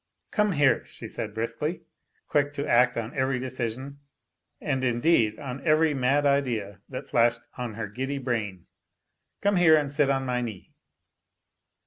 "Come 0.31 0.53
here," 0.53 0.83
she 0.87 1.05
said 1.05 1.35
briskly, 1.35 1.83
quick 2.27 2.53
to 2.53 2.65
act 2.67 2.97
on 2.97 3.15
every 3.15 3.37
decision, 3.37 3.99
and, 4.59 4.83
indeed, 4.83 5.37
on 5.37 5.61
every 5.63 5.93
mad 5.93 6.25
idea 6.25 6.81
that 6.89 7.07
flashed 7.07 7.41
on 7.55 7.75
her 7.75 7.87
giddy 7.87 8.17
brain," 8.17 8.65
come 9.43 9.57
here, 9.57 9.75
and 9.77 9.91
sit 9.91 10.09
on 10.09 10.25
my 10.25 10.41
knee." 10.41 10.71